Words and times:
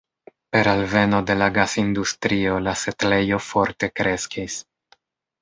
Per 0.55 0.61
alveno 0.69 1.19
de 1.31 1.35
la 1.41 1.49
gas-industrio, 1.57 2.57
la 2.69 2.75
setlejo 2.85 3.41
forte 3.51 3.93
kreskis. 4.01 4.59